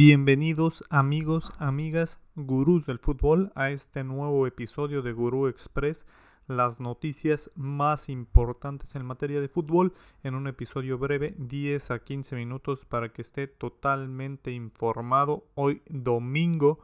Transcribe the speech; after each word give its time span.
Bienvenidos 0.00 0.84
amigos, 0.90 1.50
amigas, 1.58 2.20
gurús 2.36 2.86
del 2.86 3.00
fútbol 3.00 3.50
a 3.56 3.70
este 3.70 4.04
nuevo 4.04 4.46
episodio 4.46 5.02
de 5.02 5.12
Gurú 5.12 5.48
Express, 5.48 6.06
las 6.46 6.78
noticias 6.78 7.50
más 7.56 8.08
importantes 8.08 8.94
en 8.94 9.04
materia 9.04 9.40
de 9.40 9.48
fútbol 9.48 9.92
en 10.22 10.36
un 10.36 10.46
episodio 10.46 10.98
breve, 10.98 11.34
10 11.38 11.90
a 11.90 11.98
15 11.98 12.36
minutos 12.36 12.84
para 12.84 13.08
que 13.08 13.22
esté 13.22 13.48
totalmente 13.48 14.52
informado 14.52 15.48
hoy 15.56 15.82
domingo 15.88 16.78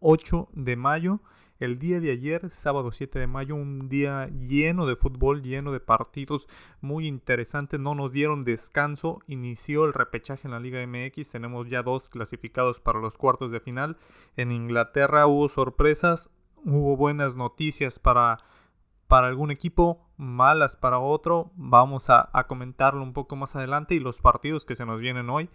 8 0.00 0.50
de 0.52 0.76
mayo. 0.76 1.20
El 1.58 1.80
día 1.80 1.98
de 1.98 2.12
ayer, 2.12 2.50
sábado 2.50 2.92
7 2.92 3.18
de 3.18 3.26
mayo, 3.26 3.56
un 3.56 3.88
día 3.88 4.28
lleno 4.28 4.86
de 4.86 4.94
fútbol, 4.94 5.42
lleno 5.42 5.72
de 5.72 5.80
partidos 5.80 6.46
muy 6.80 7.08
interesantes. 7.08 7.80
No 7.80 7.96
nos 7.96 8.12
dieron 8.12 8.44
descanso. 8.44 9.18
Inició 9.26 9.84
el 9.84 9.92
repechaje 9.92 10.46
en 10.46 10.52
la 10.52 10.60
Liga 10.60 10.86
MX. 10.86 11.30
Tenemos 11.30 11.68
ya 11.68 11.82
dos 11.82 12.08
clasificados 12.08 12.78
para 12.78 13.00
los 13.00 13.16
cuartos 13.16 13.50
de 13.50 13.58
final. 13.58 13.96
En 14.36 14.52
Inglaterra 14.52 15.26
hubo 15.26 15.48
sorpresas. 15.48 16.30
Hubo 16.64 16.96
buenas 16.96 17.34
noticias 17.34 17.98
para, 17.98 18.38
para 19.08 19.26
algún 19.26 19.50
equipo, 19.50 20.06
malas 20.16 20.76
para 20.76 21.00
otro. 21.00 21.50
Vamos 21.56 22.08
a, 22.08 22.30
a 22.32 22.46
comentarlo 22.46 23.02
un 23.02 23.12
poco 23.12 23.34
más 23.34 23.56
adelante 23.56 23.96
y 23.96 23.98
los 23.98 24.20
partidos 24.20 24.64
que 24.64 24.76
se 24.76 24.86
nos 24.86 25.00
vienen 25.00 25.28
hoy 25.28 25.50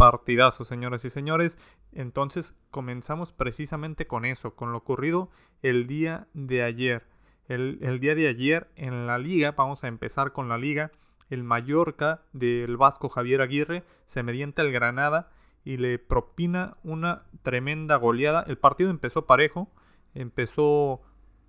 partidazo, 0.00 0.64
señoras 0.64 1.04
y 1.04 1.10
señores. 1.10 1.58
Entonces 1.92 2.56
comenzamos 2.70 3.34
precisamente 3.34 4.06
con 4.06 4.24
eso, 4.24 4.56
con 4.56 4.72
lo 4.72 4.78
ocurrido 4.78 5.28
el 5.60 5.86
día 5.86 6.26
de 6.32 6.62
ayer. 6.62 7.06
El, 7.48 8.00
día 8.00 8.14
de 8.14 8.26
ayer 8.26 8.70
en 8.76 9.06
la 9.06 9.18
liga, 9.18 9.52
vamos 9.52 9.84
a 9.84 9.88
empezar 9.88 10.32
con 10.32 10.48
la 10.48 10.56
liga, 10.56 10.90
el 11.28 11.44
Mallorca 11.44 12.22
del 12.32 12.78
Vasco 12.78 13.10
Javier 13.10 13.42
Aguirre 13.42 13.84
se 14.06 14.22
mediante 14.22 14.62
el 14.62 14.72
Granada 14.72 15.32
y 15.64 15.76
le 15.76 15.98
propina 15.98 16.78
una 16.82 17.24
tremenda 17.42 17.96
goleada. 17.96 18.42
El 18.48 18.56
partido 18.56 18.88
empezó 18.88 19.26
parejo, 19.26 19.70
empezó 20.14 21.02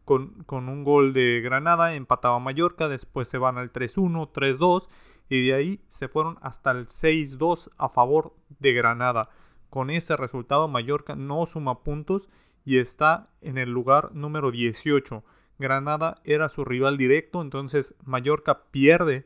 con, 0.04 0.44
con 0.44 0.68
un 0.68 0.84
gol 0.84 1.14
de 1.14 1.40
Granada, 1.40 1.94
empataba 1.94 2.38
Mallorca, 2.40 2.90
después 2.90 3.30
se 3.30 3.38
van 3.38 3.58
al 3.58 3.72
3-1, 3.72 4.30
3-2 4.34 4.90
y 5.32 5.48
de 5.48 5.54
ahí 5.54 5.82
se 5.88 6.10
fueron 6.10 6.38
hasta 6.42 6.72
el 6.72 6.88
6-2 6.88 7.72
a 7.78 7.88
favor 7.88 8.36
de 8.60 8.74
Granada. 8.74 9.30
Con 9.70 9.90
ese 9.90 10.18
resultado 10.18 10.68
Mallorca 10.68 11.16
no 11.16 11.46
suma 11.46 11.84
puntos 11.84 12.28
y 12.66 12.80
está 12.80 13.30
en 13.40 13.58
el 13.58 13.72
lugar 13.72 14.14
número 14.14 14.52
18. 14.52 15.24
Granada 15.58 16.22
era 16.26 16.50
su 16.50 16.66
rival 16.66 16.98
directo, 16.98 17.42
entonces 17.42 17.96
Mallorca 18.04 18.64
pierde 18.72 19.26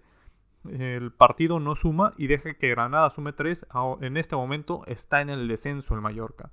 el 0.70 1.12
partido, 1.12 1.60
no 1.60 1.76
suma 1.76 2.14
y 2.18 2.28
deja 2.28 2.54
que 2.54 2.70
Granada 2.70 3.10
sume 3.10 3.34
3. 3.34 3.66
En 4.02 4.18
este 4.18 4.36
momento 4.36 4.84
está 4.86 5.22
en 5.22 5.32
el 5.32 5.48
descenso 5.48 5.96
el 5.96 6.02
Mallorca. 6.02 6.52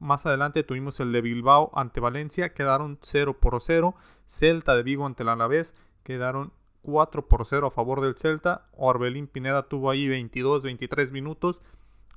Más 0.00 0.26
adelante 0.26 0.64
tuvimos 0.64 0.98
el 0.98 1.12
de 1.12 1.20
Bilbao 1.20 1.70
ante 1.72 2.00
Valencia, 2.00 2.52
quedaron 2.52 2.98
0 3.00 3.38
por 3.38 3.62
0. 3.62 3.94
Celta 4.26 4.74
de 4.74 4.82
Vigo 4.82 5.06
ante 5.06 5.22
el 5.22 5.28
Alavés, 5.28 5.76
quedaron 6.02 6.52
4 6.86 7.26
por 7.26 7.44
0 7.44 7.66
a 7.66 7.70
favor 7.72 8.00
del 8.00 8.16
Celta. 8.16 8.68
Orbelín 8.70 9.26
Pineda 9.26 9.64
tuvo 9.64 9.90
ahí 9.90 10.08
22, 10.08 10.62
23 10.62 11.10
minutos. 11.10 11.60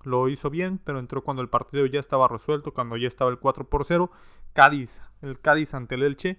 Lo 0.04 0.30
hizo 0.30 0.52
bien, 0.52 0.80
pero 0.84 1.00
entró 1.00 1.24
cuando 1.24 1.42
el 1.42 1.50
partido 1.50 1.88
ya 1.88 2.00
estaba 2.00 2.28
resuelto, 2.28 2.72
cuando 2.72 2.96
ya 2.96 3.08
estaba 3.08 3.32
el 3.32 3.40
4 3.40 3.68
por 3.68 3.84
0. 3.84 4.12
Cádiz, 4.54 5.02
el 5.24 5.40
Cádiz 5.40 5.74
ante 5.74 5.96
el 5.96 6.04
Elche. 6.04 6.38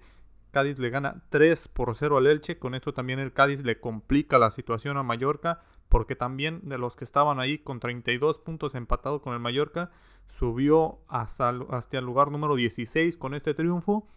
Cádiz 0.51 0.79
le 0.79 0.89
gana 0.89 1.23
3 1.29 1.67
por 1.67 1.93
0 1.93 2.17
al 2.17 2.27
Elche. 2.27 2.57
Con 2.57 2.73
esto 2.73 2.93
también 2.93 3.19
el 3.19 3.33
Cádiz 3.33 3.65
le 3.65 3.81
complica 3.81 4.39
la 4.39 4.49
situación 4.49 4.95
a 4.95 5.03
Mallorca, 5.03 5.61
porque 5.89 6.15
también 6.15 6.61
de 6.63 6.77
los 6.77 6.95
que 6.95 7.03
estaban 7.03 7.41
ahí 7.41 7.57
con 7.57 7.81
32 7.81 8.39
puntos 8.39 8.75
empatado 8.75 9.21
con 9.21 9.33
el 9.33 9.41
Mallorca, 9.41 9.91
subió 10.29 10.99
hasta, 11.09 11.49
hasta 11.69 11.97
el 11.97 12.05
lugar 12.05 12.31
número 12.31 12.55
16 12.55 13.17
con 13.17 13.33
este 13.33 13.53
triunfo. 13.53 14.07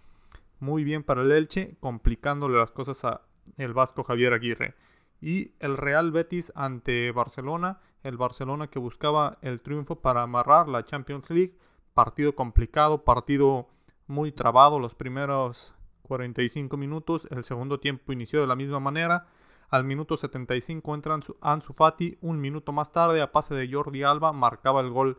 Muy 0.60 0.84
bien 0.84 1.02
para 1.02 1.22
el 1.22 1.32
Elche, 1.32 1.76
complicándole 1.80 2.58
las 2.58 2.70
cosas 2.70 3.04
a, 3.04 3.22
el 3.56 3.72
vasco 3.72 4.04
Javier 4.04 4.32
Aguirre. 4.32 4.74
Y 5.20 5.52
el 5.60 5.76
Real 5.76 6.12
Betis 6.12 6.52
ante 6.54 7.10
Barcelona, 7.12 7.80
el 8.02 8.16
Barcelona 8.16 8.68
que 8.68 8.78
buscaba 8.78 9.32
el 9.40 9.60
triunfo 9.60 9.96
para 9.96 10.22
amarrar 10.22 10.68
la 10.68 10.84
Champions 10.84 11.30
League. 11.30 11.56
Partido 11.94 12.34
complicado, 12.34 13.04
partido 13.04 13.68
muy 14.06 14.32
trabado 14.32 14.78
los 14.78 14.94
primeros 14.94 15.74
45 16.02 16.76
minutos. 16.76 17.26
El 17.30 17.44
segundo 17.44 17.80
tiempo 17.80 18.12
inició 18.12 18.40
de 18.40 18.46
la 18.46 18.56
misma 18.56 18.80
manera. 18.80 19.26
Al 19.70 19.84
minuto 19.84 20.16
75 20.16 20.94
entra 20.94 21.18
Ansu 21.40 21.72
Fati. 21.72 22.18
Un 22.20 22.40
minuto 22.40 22.72
más 22.72 22.92
tarde, 22.92 23.22
a 23.22 23.32
pase 23.32 23.54
de 23.54 23.72
Jordi 23.72 24.02
Alba, 24.02 24.32
marcaba 24.32 24.80
el 24.80 24.90
gol 24.90 25.18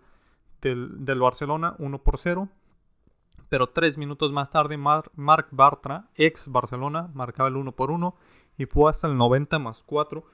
del, 0.61 1.03
del 1.03 1.19
Barcelona 1.19 1.75
1 1.79 2.03
por 2.03 2.17
0 2.17 2.49
pero 3.49 3.67
tres 3.67 3.97
minutos 3.97 4.31
más 4.31 4.49
tarde 4.49 4.77
Marc 4.77 5.47
Bartra, 5.51 6.09
ex 6.15 6.47
Barcelona, 6.47 7.09
marcaba 7.13 7.49
el 7.49 7.55
1 7.55 7.71
por 7.73 7.91
1 7.91 8.15
y 8.57 8.65
fue 8.65 8.89
hasta 8.89 9.07
el 9.07 9.17
90 9.17 9.59
más 9.59 9.83
4 9.83 10.25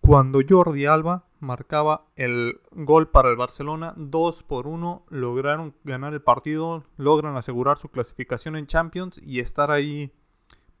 cuando 0.00 0.40
Jordi 0.48 0.86
Alba 0.86 1.24
marcaba 1.40 2.06
el 2.16 2.60
gol 2.70 3.08
para 3.08 3.30
el 3.30 3.36
Barcelona. 3.36 3.94
2 3.96 4.42
por 4.44 4.66
1, 4.66 5.04
lograron 5.10 5.74
ganar 5.84 6.14
el 6.14 6.22
partido, 6.22 6.84
logran 6.96 7.36
asegurar 7.36 7.78
su 7.78 7.88
clasificación 7.88 8.56
en 8.56 8.66
Champions 8.66 9.20
y 9.22 9.40
estar 9.40 9.70
ahí 9.70 10.12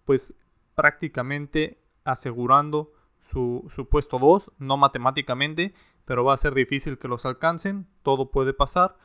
pues 0.04 0.34
prácticamente 0.74 1.82
asegurando 2.04 2.92
su, 3.20 3.66
su 3.68 3.88
puesto 3.88 4.18
2, 4.18 4.52
no 4.58 4.76
matemáticamente, 4.76 5.74
pero 6.04 6.24
va 6.24 6.34
a 6.34 6.38
ser 6.38 6.54
difícil 6.54 6.98
que 6.98 7.08
los 7.08 7.26
alcancen, 7.26 7.86
todo 8.02 8.30
puede 8.30 8.54
pasar 8.54 8.96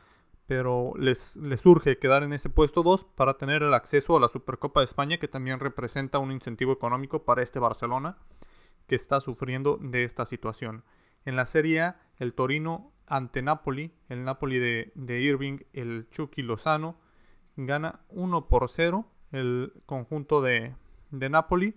pero 0.47 0.93
les, 0.97 1.35
les 1.37 1.61
surge 1.61 1.97
quedar 1.97 2.23
en 2.23 2.33
ese 2.33 2.49
puesto 2.49 2.83
2 2.83 3.05
para 3.15 3.37
tener 3.37 3.63
el 3.63 3.73
acceso 3.73 4.17
a 4.17 4.19
la 4.19 4.27
Supercopa 4.27 4.81
de 4.81 4.85
España, 4.85 5.17
que 5.17 5.27
también 5.27 5.59
representa 5.59 6.19
un 6.19 6.31
incentivo 6.31 6.73
económico 6.73 7.23
para 7.23 7.41
este 7.41 7.59
Barcelona, 7.59 8.17
que 8.87 8.95
está 8.95 9.19
sufriendo 9.21 9.77
de 9.81 10.03
esta 10.03 10.25
situación. 10.25 10.83
En 11.25 11.35
la 11.35 11.45
Serie 11.45 11.81
A, 11.81 12.01
el 12.17 12.33
Torino 12.33 12.91
ante 13.07 13.41
Napoli, 13.41 13.93
el 14.09 14.23
Napoli 14.23 14.59
de, 14.59 15.21
Irving, 15.21 15.59
el 15.71 16.07
Chucky 16.09 16.41
Lozano, 16.41 16.97
gana 17.55 18.01
1 18.09 18.47
por 18.47 18.69
0 18.69 19.05
el 19.31 19.73
conjunto 19.85 20.41
de, 20.41 20.75
de 21.11 21.29
Napoli 21.29 21.75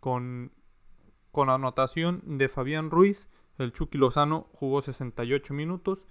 con, 0.00 0.52
con 1.32 1.50
anotación 1.50 2.22
de 2.38 2.48
Fabián 2.48 2.90
Ruiz. 2.90 3.28
El 3.58 3.72
Chucky 3.72 3.98
Lozano 3.98 4.48
jugó 4.52 4.80
68 4.80 5.52
minutos 5.52 6.06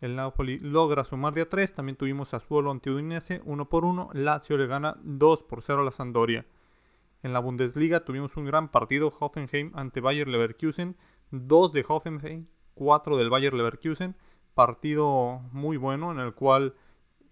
el 0.00 0.16
Napoli 0.16 0.58
logra 0.58 1.04
sumar 1.04 1.34
de 1.34 1.42
a 1.42 1.48
3. 1.48 1.74
También 1.74 1.96
tuvimos 1.96 2.34
a 2.34 2.40
Suolo 2.40 2.70
ante 2.70 2.90
Udinese 2.90 3.40
1 3.44 3.68
por 3.68 3.84
1. 3.84 4.10
Lazio 4.12 4.56
le 4.56 4.66
gana 4.66 4.96
2 5.02 5.42
por 5.44 5.62
0 5.62 5.82
a 5.82 5.84
la 5.84 5.90
Sampdoria. 5.90 6.46
En 7.22 7.32
la 7.32 7.38
Bundesliga 7.38 8.04
tuvimos 8.04 8.36
un 8.36 8.44
gran 8.44 8.68
partido. 8.68 9.12
Hoffenheim 9.18 9.72
ante 9.74 10.00
Bayer 10.00 10.28
Leverkusen. 10.28 10.96
2 11.30 11.72
de 11.72 11.84
Hoffenheim, 11.88 12.46
4 12.74 13.16
del 13.16 13.30
Bayer 13.30 13.54
Leverkusen. 13.54 14.14
Partido 14.54 15.40
muy 15.52 15.76
bueno 15.76 16.12
en 16.12 16.18
el 16.18 16.34
cual 16.34 16.74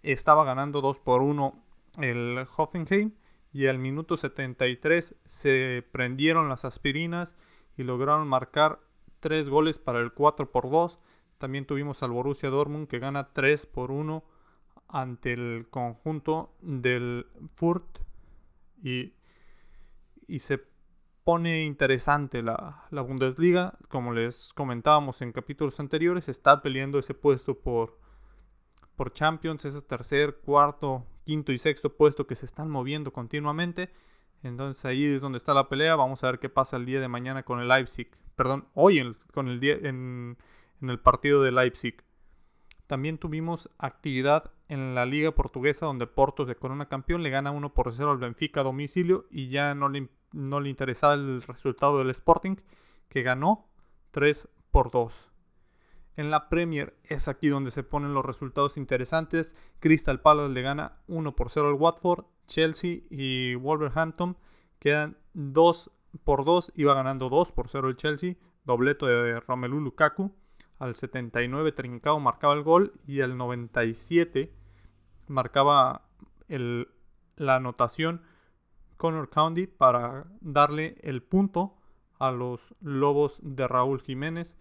estaba 0.03 0.45
ganando 0.45 0.81
2 0.81 1.01
por 1.01 1.23
1 1.23 1.63
el 1.99 2.47
Hoffenheim. 2.57 3.13
Y 3.53 3.67
al 3.67 3.79
minuto 3.79 4.17
73 4.17 5.17
se 5.27 5.87
prendieron 5.93 6.49
las 6.49 6.65
aspirinas 6.65 7.37
y 7.77 7.83
lograron 7.83 8.27
marcar 8.27 8.81
3 9.21 9.49
goles 9.51 9.79
para 9.79 10.01
el 10.01 10.13
4 10.13 10.51
por 10.51 10.71
2 10.71 10.99
también 11.43 11.67
tuvimos 11.67 12.05
al 12.05 12.13
Borussia 12.13 12.51
Dortmund 12.51 12.87
que 12.87 13.01
gana 13.01 13.33
3 13.33 13.67
por 13.67 13.91
1 13.91 14.23
ante 14.87 15.33
el 15.33 15.67
conjunto 15.71 16.55
del 16.61 17.27
Furt. 17.57 17.99
Y, 18.81 19.15
y 20.29 20.39
se 20.39 20.63
pone 21.25 21.65
interesante 21.65 22.43
la, 22.43 22.87
la, 22.93 23.03
Bundesliga. 23.03 23.77
Como 23.89 24.13
les 24.13 24.53
comentábamos 24.53 25.21
en 25.21 25.33
capítulos 25.33 25.81
anteriores, 25.81 26.29
está 26.29 26.63
peleando 26.63 27.01
ese 27.01 27.13
puesto 27.13 27.59
por, 27.59 27.99
por 28.95 29.13
Champions, 29.13 29.65
ese 29.65 29.83
tercer, 29.83 30.37
cuarto, 30.45 31.05
quinto 31.25 31.51
y 31.51 31.59
sexto 31.59 31.97
puesto 31.97 32.29
que 32.29 32.37
se 32.37 32.47
están 32.47 32.71
moviendo 32.71 33.13
continuamente. 33.13 33.91
Entonces 34.45 34.85
ahí 34.85 35.07
es 35.07 35.21
donde 35.21 35.39
está 35.39 35.55
la 35.55 35.69
pelea. 35.69 35.97
Vamos 35.97 36.23
a 36.23 36.29
ver 36.29 36.39
qué 36.39 36.49
pasa 36.49 36.77
el 36.77 36.87
día 36.87 37.01
de 37.01 37.09
mañana 37.09 37.43
con 37.43 37.59
el 37.59 37.67
Leipzig. 37.67 38.09
Perdón, 38.37 38.69
hoy 38.75 39.17
con 39.35 39.49
el 39.49 39.59
día 39.59 39.77
en 40.83 40.91
el 40.91 40.99
partido 40.99 41.43
de 41.43 41.53
Leipzig. 41.53 42.03
También 42.87 43.17
tuvimos 43.17 43.71
actividad 43.79 44.53
en 44.69 44.95
la 44.95 45.07
Liga 45.07 45.33
Portuguesa 45.33 45.87
donde 45.87 46.07
Porto 46.07 46.45
de 46.45 46.57
corona 46.57 46.89
campeón, 46.89 47.23
le 47.23 47.31
gana 47.31 47.51
1 47.51 47.73
por 47.73 47.93
0 47.93 48.11
al 48.11 48.19
Benfica 48.19 48.61
a 48.61 48.65
domicilio 48.65 49.27
y 49.31 49.49
ya 49.49 49.75
no 49.75 49.89
le, 49.89 50.09
no 50.33 50.61
le 50.61 50.69
interesaba 50.69 51.15
el 51.15 51.43
resultado 51.43 51.99
del 51.99 52.11
Sporting 52.11 52.57
que 53.09 53.23
ganó 53.23 53.69
3 54.11 54.49
por 54.71 54.91
2. 54.91 55.31
En 56.17 56.31
la 56.31 56.49
Premier 56.49 56.95
es 57.05 57.29
aquí 57.29 57.49
donde 57.49 57.71
se 57.71 57.83
ponen 57.83 58.13
los 58.13 58.25
resultados 58.25 58.77
interesantes. 58.77 59.57
Crystal 59.79 60.21
Palace 60.21 60.53
le 60.53 60.63
gana 60.63 61.01
1 61.07 61.35
por 61.35 61.51
0 61.51 61.69
al 61.69 61.75
Watford. 61.75 62.27
Chelsea 62.47 63.01
y 63.09 63.55
Wolverhampton 63.55 64.37
quedan 64.79 65.17
2 65.33 65.91
por 66.25 66.45
2. 66.45 66.73
Iba 66.77 66.95
ganando 66.95 67.31
2 67.31 67.53
por 67.53 67.71
0 67.71 67.89
el 67.89 67.97
Chelsea. 67.97 68.37
Dobleto 68.65 69.07
de 69.07 69.41
Romelu 69.41 69.81
Lukaku. 69.81 70.35
Al 70.83 70.97
79 70.97 71.71
Trincao 71.71 72.19
marcaba 72.19 72.55
el 72.55 72.65
gol 72.65 72.95
y 73.07 73.21
al 73.21 73.37
97 73.37 74.53
marcaba 75.29 76.09
el, 76.49 76.89
la 77.37 77.55
anotación 77.55 78.23
Connor 78.97 79.31
County 79.31 79.69
para 79.69 80.27
darle 80.41 80.97
el 81.03 81.23
punto 81.23 81.77
a 82.19 82.33
los 82.33 82.75
Lobos 82.81 83.39
de 83.43 83.69
Raúl 83.69 84.01
Jiménez 84.01 84.57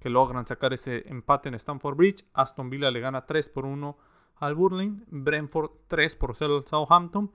que 0.00 0.08
logran 0.08 0.46
sacar 0.46 0.72
ese 0.72 1.06
empate 1.10 1.50
en 1.50 1.56
Stamford 1.56 1.96
Bridge. 1.96 2.24
Aston 2.32 2.70
Villa 2.70 2.90
le 2.90 3.00
gana 3.00 3.26
3 3.26 3.50
por 3.50 3.66
1 3.66 3.98
al 4.36 4.54
Burling. 4.54 5.04
Brentford 5.08 5.72
3 5.88 6.16
por 6.16 6.34
0 6.34 6.56
al 6.56 6.66
Southampton. 6.66 7.30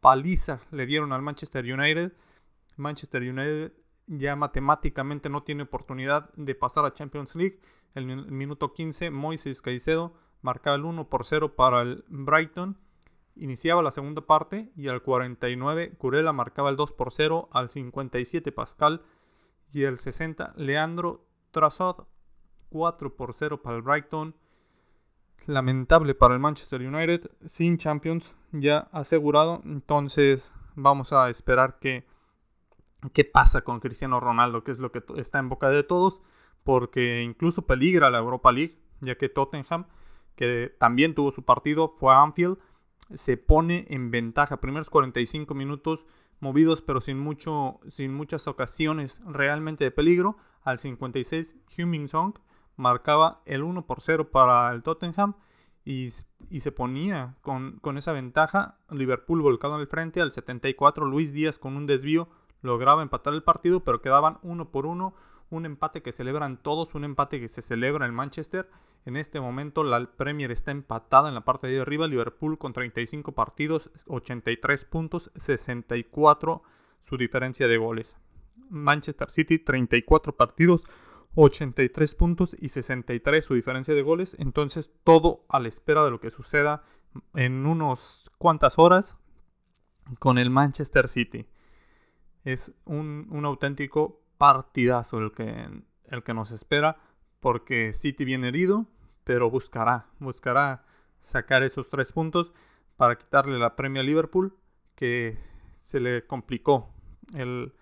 Paliza 0.00 0.58
le 0.72 0.86
dieron 0.86 1.12
al 1.12 1.22
Manchester 1.22 1.64
United. 1.64 2.12
Manchester 2.76 3.22
United 3.22 3.72
ya 4.08 4.34
matemáticamente 4.34 5.28
no 5.28 5.44
tiene 5.44 5.62
oportunidad 5.62 6.32
de 6.34 6.56
pasar 6.56 6.84
a 6.86 6.92
Champions 6.92 7.36
League. 7.36 7.60
El, 7.94 8.06
minuto 8.30 8.72
15, 8.72 9.10
Moises 9.10 9.62
Caicedo 9.62 10.14
marcaba 10.42 10.76
el 10.76 10.84
1 10.84 11.08
por 11.08 11.24
0 11.24 11.54
para 11.54 11.82
el 11.82 12.04
Brighton. 12.08 12.76
Iniciaba 13.36 13.82
la 13.82 13.90
segunda 13.90 14.22
parte 14.22 14.72
y 14.76 14.88
al 14.88 15.02
49 15.02 15.96
Curela 15.96 16.32
marcaba 16.32 16.70
el 16.70 16.76
2 16.76 16.92
por 16.92 17.12
0, 17.12 17.48
al 17.52 17.70
57 17.70 18.52
Pascal 18.52 19.02
y 19.72 19.84
el 19.84 19.98
60 19.98 20.54
Leandro 20.56 21.24
Trazod 21.50 22.04
4 22.70 23.16
por 23.16 23.34
0 23.34 23.62
para 23.62 23.76
el 23.76 23.82
Brighton. 23.82 24.34
Lamentable 25.46 26.14
para 26.14 26.34
el 26.34 26.40
Manchester 26.40 26.80
United 26.80 27.30
sin 27.46 27.78
Champions 27.78 28.36
ya 28.52 28.88
asegurado. 28.92 29.62
Entonces 29.64 30.52
vamos 30.74 31.12
a 31.12 31.28
esperar 31.30 31.78
que 31.78 32.06
qué 33.12 33.24
pasa 33.24 33.62
con 33.62 33.80
Cristiano 33.80 34.20
Ronaldo, 34.20 34.64
que 34.64 34.70
es 34.70 34.78
lo 34.78 34.90
que 34.90 35.02
está 35.16 35.38
en 35.38 35.48
boca 35.48 35.68
de 35.68 35.82
todos, 35.82 36.20
porque 36.64 37.22
incluso 37.22 37.62
peligra 37.66 38.10
la 38.10 38.18
Europa 38.18 38.50
League, 38.50 38.78
ya 39.00 39.16
que 39.16 39.28
Tottenham, 39.28 39.86
que 40.34 40.74
también 40.78 41.14
tuvo 41.14 41.30
su 41.30 41.44
partido, 41.44 41.94
fue 41.96 42.12
a 42.12 42.22
Anfield 42.22 42.58
se 43.12 43.36
pone 43.36 43.86
en 43.90 44.10
ventaja. 44.10 44.60
Primeros 44.60 44.90
45 44.90 45.54
minutos 45.54 46.06
movidos, 46.40 46.82
pero 46.82 47.00
sin, 47.00 47.18
mucho, 47.18 47.80
sin 47.88 48.14
muchas 48.14 48.46
ocasiones 48.46 49.20
realmente 49.26 49.84
de 49.84 49.90
peligro. 49.90 50.36
Al 50.62 50.78
56, 50.78 51.56
Huming 51.78 52.08
Song 52.08 52.34
marcaba 52.76 53.42
el 53.44 53.62
1 53.62 53.86
por 53.86 54.00
0 54.00 54.30
para 54.30 54.72
el 54.72 54.82
Tottenham 54.82 55.34
y, 55.84 56.08
se 56.10 56.72
ponía 56.72 57.36
con, 57.42 57.78
con, 57.80 57.98
esa 57.98 58.12
ventaja. 58.12 58.78
Liverpool 58.90 59.42
volcado 59.42 59.74
en 59.74 59.82
el 59.82 59.86
frente. 59.86 60.20
Al 60.20 60.32
74, 60.32 61.04
Luis 61.04 61.32
Díaz 61.32 61.58
con 61.58 61.76
un 61.76 61.86
desvío 61.86 62.28
lograba 62.62 63.02
empatar 63.02 63.34
el 63.34 63.42
partido, 63.42 63.80
pero 63.80 64.00
quedaban 64.00 64.38
1 64.42 64.70
por 64.70 64.86
1 64.86 65.14
un 65.54 65.66
empate 65.66 66.02
que 66.02 66.12
celebran 66.12 66.62
todos, 66.62 66.94
un 66.94 67.04
empate 67.04 67.40
que 67.40 67.48
se 67.48 67.62
celebra 67.62 68.06
en 68.06 68.14
Manchester. 68.14 68.68
En 69.06 69.16
este 69.16 69.40
momento 69.40 69.84
la 69.84 70.04
Premier 70.16 70.50
está 70.50 70.70
empatada 70.70 71.28
en 71.28 71.34
la 71.34 71.44
parte 71.44 71.66
de 71.66 71.80
arriba, 71.80 72.06
Liverpool 72.06 72.58
con 72.58 72.72
35 72.72 73.32
partidos, 73.32 73.90
83 74.06 74.84
puntos, 74.84 75.30
64 75.36 76.62
su 77.00 77.16
diferencia 77.16 77.68
de 77.68 77.76
goles. 77.76 78.16
Manchester 78.70 79.30
City 79.30 79.58
34 79.58 80.36
partidos, 80.36 80.84
83 81.34 82.14
puntos 82.14 82.56
y 82.58 82.70
63 82.70 83.44
su 83.44 83.54
diferencia 83.54 83.94
de 83.94 84.02
goles. 84.02 84.36
Entonces 84.38 84.90
todo 85.04 85.44
a 85.48 85.60
la 85.60 85.68
espera 85.68 86.04
de 86.04 86.10
lo 86.10 86.20
que 86.20 86.30
suceda 86.30 86.84
en 87.34 87.66
unos 87.66 88.30
cuantas 88.38 88.78
horas 88.78 89.16
con 90.18 90.38
el 90.38 90.50
Manchester 90.50 91.08
City. 91.08 91.46
Es 92.44 92.74
un, 92.84 93.28
un 93.30 93.44
auténtico 93.44 94.23
partidazo 94.38 95.18
el 95.18 95.32
que, 95.32 95.68
el 96.06 96.22
que 96.22 96.34
nos 96.34 96.50
espera, 96.50 96.98
porque 97.40 97.92
City 97.92 98.24
viene 98.24 98.48
herido, 98.48 98.86
pero 99.24 99.50
buscará, 99.50 100.06
buscará 100.18 100.84
sacar 101.20 101.62
esos 101.62 101.88
tres 101.88 102.12
puntos 102.12 102.52
para 102.96 103.16
quitarle 103.16 103.58
la 103.58 103.76
premia 103.76 104.02
a 104.02 104.04
Liverpool, 104.04 104.56
que 104.94 105.38
se 105.82 106.00
le 106.00 106.26
complicó 106.26 106.90
el, 107.34 107.74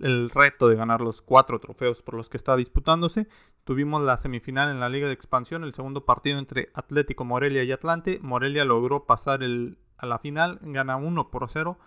el 0.00 0.30
reto 0.30 0.68
de 0.68 0.76
ganar 0.76 1.00
los 1.00 1.22
cuatro 1.22 1.58
trofeos 1.60 2.02
por 2.02 2.14
los 2.14 2.28
que 2.28 2.36
está 2.36 2.56
disputándose. 2.56 3.28
Tuvimos 3.64 4.02
la 4.02 4.16
semifinal 4.16 4.70
en 4.70 4.80
la 4.80 4.88
Liga 4.88 5.08
de 5.08 5.12
Expansión, 5.12 5.64
el 5.64 5.74
segundo 5.74 6.04
partido 6.04 6.38
entre 6.38 6.70
Atlético 6.74 7.24
Morelia 7.24 7.64
y 7.64 7.72
Atlante. 7.72 8.20
Morelia 8.22 8.64
logró 8.64 9.06
pasar 9.06 9.42
el, 9.42 9.78
a 9.98 10.06
la 10.06 10.18
final, 10.18 10.60
gana 10.62 10.96
1 10.96 11.30
por 11.30 11.48
0 11.50 11.78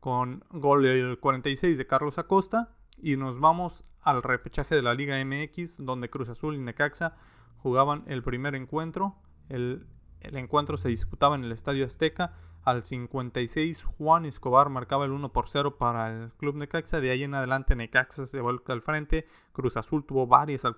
con 0.00 0.44
gol 0.50 0.82
del 0.82 1.18
46 1.18 1.76
de 1.76 1.86
Carlos 1.86 2.18
Acosta. 2.18 2.70
Y 2.98 3.16
nos 3.16 3.40
vamos 3.40 3.84
al 4.02 4.22
repechaje 4.22 4.74
de 4.74 4.82
la 4.82 4.94
Liga 4.94 5.22
MX, 5.24 5.78
donde 5.78 6.08
Cruz 6.08 6.28
Azul 6.28 6.54
y 6.54 6.58
Necaxa 6.58 7.16
jugaban 7.58 8.04
el 8.06 8.22
primer 8.22 8.54
encuentro. 8.54 9.16
El, 9.48 9.86
encuentro 10.20 10.76
se 10.76 10.88
disputaba 10.88 11.34
en 11.34 11.44
el 11.44 11.52
Estadio 11.52 11.84
Azteca. 11.84 12.34
Al 12.62 12.84
56, 12.84 13.84
Juan 13.84 14.24
Escobar 14.26 14.70
marcaba 14.70 15.04
el 15.04 15.12
1 15.12 15.32
por 15.32 15.48
0 15.48 15.76
para 15.76 16.12
el 16.12 16.32
Club 16.32 16.56
Necaxa. 16.56 17.00
De 17.00 17.10
ahí 17.10 17.22
en 17.22 17.34
adelante, 17.34 17.76
Necaxa 17.76 18.26
se 18.26 18.40
vuelve 18.40 18.62
al 18.68 18.82
frente. 18.82 19.26
Cruz 19.52 19.76
Azul 19.76 20.04
tuvo 20.04 20.26
varias 20.26 20.64
al, 20.64 20.76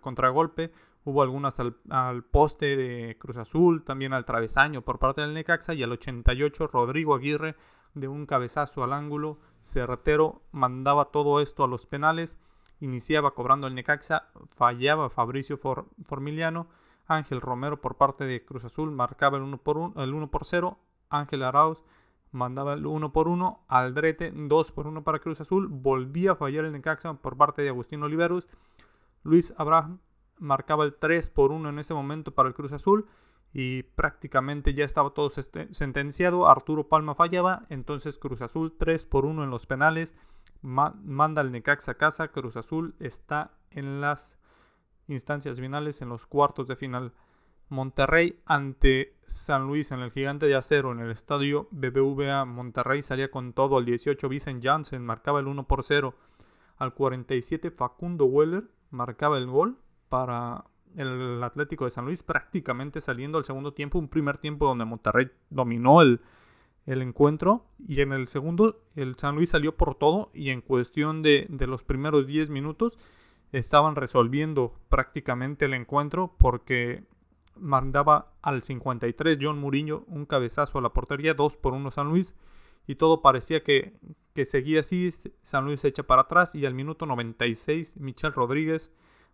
contragolpe. 0.00 0.72
Hubo 1.04 1.22
algunas 1.22 1.58
al, 1.58 2.24
poste 2.24 2.76
de 2.76 3.16
Cruz 3.18 3.36
Azul, 3.38 3.84
también 3.84 4.12
al 4.12 4.24
travesaño 4.24 4.82
por 4.82 4.98
parte 4.98 5.22
del 5.22 5.34
Necaxa. 5.34 5.74
Y 5.74 5.82
al 5.82 5.92
88, 5.92 6.66
Rodrigo 6.66 7.14
Aguirre 7.14 7.56
de 7.94 8.08
un 8.08 8.26
cabezazo 8.26 8.84
al 8.84 8.92
ángulo 8.92 9.38
certero, 9.60 10.42
mandaba 10.52 11.06
todo 11.06 11.40
esto 11.40 11.64
a 11.64 11.68
los 11.68 11.86
penales, 11.86 12.38
iniciaba 12.80 13.34
cobrando 13.34 13.66
el 13.66 13.74
Necaxa, 13.74 14.28
fallaba 14.54 15.10
Fabricio 15.10 15.58
Formiliano, 16.04 16.68
Ángel 17.06 17.40
Romero 17.40 17.80
por 17.80 17.96
parte 17.96 18.24
de 18.24 18.44
Cruz 18.44 18.64
Azul 18.64 18.90
marcaba 18.90 19.38
el 19.38 19.42
1 19.42 19.58
por, 19.58 19.78
1, 19.78 20.02
el 20.02 20.14
1 20.14 20.30
por 20.30 20.44
0, 20.44 20.78
Ángel 21.08 21.42
Arauz 21.42 21.82
mandaba 22.30 22.74
el 22.74 22.86
1 22.86 23.12
por 23.12 23.28
1, 23.28 23.64
Aldrete 23.68 24.30
2 24.34 24.72
por 24.72 24.86
1 24.86 25.02
para 25.02 25.18
Cruz 25.18 25.40
Azul, 25.40 25.68
volvía 25.68 26.32
a 26.32 26.36
fallar 26.36 26.66
el 26.66 26.72
Necaxa 26.72 27.14
por 27.14 27.36
parte 27.36 27.62
de 27.62 27.70
Agustín 27.70 28.02
Oliveros, 28.02 28.46
Luis 29.22 29.54
Abraham 29.56 30.00
marcaba 30.38 30.84
el 30.84 30.94
3 30.94 31.30
por 31.30 31.52
1 31.52 31.68
en 31.68 31.78
ese 31.78 31.94
momento 31.94 32.34
para 32.34 32.48
el 32.48 32.54
Cruz 32.54 32.72
Azul 32.72 33.06
y 33.52 33.82
prácticamente 33.82 34.74
ya 34.74 34.84
estaba 34.84 35.10
todo 35.10 35.30
sentenciado. 35.30 36.48
Arturo 36.48 36.88
Palma 36.88 37.14
fallaba, 37.14 37.66
entonces 37.70 38.18
Cruz 38.18 38.42
Azul 38.42 38.74
3 38.78 39.06
por 39.06 39.24
1 39.24 39.44
en 39.44 39.50
los 39.50 39.66
penales. 39.66 40.14
manda 40.60 41.40
al 41.40 41.52
Necaxa 41.52 41.92
a 41.92 41.94
casa. 41.94 42.28
Cruz 42.28 42.56
Azul 42.56 42.94
está 43.00 43.52
en 43.70 44.00
las 44.00 44.38
instancias 45.06 45.58
finales, 45.58 46.02
en 46.02 46.10
los 46.10 46.26
cuartos 46.26 46.68
de 46.68 46.76
final. 46.76 47.12
Monterrey 47.70 48.40
ante 48.46 49.14
San 49.26 49.66
Luis 49.66 49.92
en 49.92 50.00
el 50.00 50.10
Gigante 50.10 50.46
de 50.46 50.56
Acero 50.56 50.92
en 50.92 51.00
el 51.00 51.10
estadio 51.10 51.68
BBVA. 51.70 52.44
Monterrey 52.44 53.02
salía 53.02 53.30
con 53.30 53.52
todo. 53.52 53.76
Al 53.76 53.84
18 53.84 54.28
Vicent 54.28 54.64
Janssen 54.64 55.04
marcaba 55.04 55.40
el 55.40 55.46
1 55.46 55.66
por 55.66 55.84
0. 55.84 56.14
Al 56.78 56.94
47 56.94 57.70
Facundo 57.70 58.24
Weller 58.24 58.64
marcaba 58.90 59.36
el 59.36 59.46
gol 59.46 59.78
para 60.08 60.64
el 60.96 61.42
Atlético 61.42 61.84
de 61.84 61.90
San 61.90 62.04
Luis 62.04 62.22
prácticamente 62.22 63.00
saliendo 63.00 63.38
al 63.38 63.44
segundo 63.44 63.72
tiempo, 63.72 63.98
un 63.98 64.08
primer 64.08 64.38
tiempo 64.38 64.66
donde 64.66 64.84
Monterrey 64.84 65.30
dominó 65.50 66.02
el, 66.02 66.20
encuentro. 66.86 67.66
Y 67.86 68.00
en 68.00 68.12
el 68.12 68.28
segundo 68.28 68.80
el 68.96 69.16
San 69.16 69.36
Luis 69.36 69.50
salió 69.50 69.76
por 69.76 69.94
todo 69.94 70.30
y 70.32 70.50
en 70.50 70.62
cuestión 70.62 71.22
de, 71.22 71.46
de 71.50 71.66
los 71.66 71.84
primeros 71.84 72.26
10 72.26 72.50
minutos 72.50 72.98
estaban 73.52 73.94
resolviendo 73.96 74.74
prácticamente 74.88 75.66
el 75.66 75.74
encuentro 75.74 76.34
porque 76.38 77.04
mandaba 77.56 78.32
al 78.42 78.62
53 78.62 79.38
John 79.40 79.58
Muriño 79.58 80.04
un 80.06 80.26
cabezazo 80.26 80.78
a 80.78 80.82
la 80.82 80.90
portería, 80.90 81.34
2 81.34 81.56
por 81.56 81.74
1 81.74 81.90
San 81.90 82.08
Luis 82.08 82.34
y 82.86 82.94
todo 82.94 83.20
parecía 83.20 83.62
que, 83.62 83.94
que 84.34 84.46
seguía 84.46 84.80
así, 84.80 85.12
San 85.42 85.64
Luis 85.64 85.80
se 85.80 85.88
echa 85.88 86.04
para 86.04 86.22
atrás 86.22 86.54
y 86.54 86.64
al 86.66 86.74
minuto 86.74 87.06
96 87.06 87.96
Michel 87.96 88.32
Rodríguez 88.32 88.90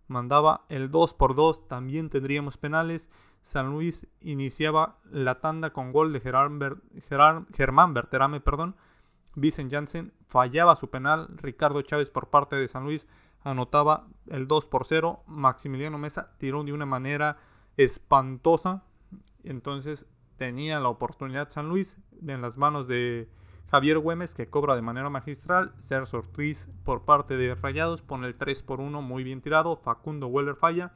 mandaba 0.08 0.64
el 0.68 0.90
2 0.90 1.14
por 1.14 1.34
2, 1.34 1.68
también 1.68 2.10
tendríamos 2.10 2.56
penales. 2.56 3.10
San 3.42 3.70
Luis 3.70 4.06
iniciaba 4.20 4.98
la 5.10 5.40
tanda 5.40 5.70
con 5.70 5.92
gol 5.92 6.12
de 6.12 6.20
Germán 6.20 7.94
Berterame, 7.94 8.40
perdón. 8.40 8.76
Vicen 9.34 9.70
Janssen 9.70 10.12
fallaba 10.26 10.76
su 10.76 10.88
penal. 10.88 11.28
Ricardo 11.36 11.82
Chávez 11.82 12.10
por 12.10 12.30
parte 12.30 12.56
de 12.56 12.68
San 12.68 12.84
Luis 12.84 13.06
anotaba 13.42 14.06
el 14.28 14.48
2 14.48 14.68
por 14.68 14.86
0. 14.86 15.24
Maximiliano 15.26 15.98
Mesa 15.98 16.34
tiró 16.38 16.64
de 16.64 16.72
una 16.72 16.86
manera 16.86 17.36
espantosa. 17.76 18.84
Entonces 19.42 20.06
tenía 20.36 20.80
la 20.80 20.88
oportunidad 20.88 21.50
San 21.50 21.68
Luis 21.68 21.96
en 22.26 22.40
las 22.40 22.56
manos 22.56 22.88
de 22.88 23.28
Javier 23.74 23.98
Güemes 23.98 24.36
que 24.36 24.48
cobra 24.48 24.76
de 24.76 24.82
manera 24.82 25.10
magistral. 25.10 25.74
Sergio 25.80 26.20
Ortiz 26.20 26.68
por 26.84 27.04
parte 27.04 27.36
de 27.36 27.56
Rayados 27.56 28.02
pone 28.02 28.28
el 28.28 28.36
3 28.36 28.62
por 28.62 28.78
1 28.78 29.02
muy 29.02 29.24
bien 29.24 29.40
tirado. 29.40 29.74
Facundo 29.74 30.28
Weller 30.28 30.54
falla. 30.54 30.92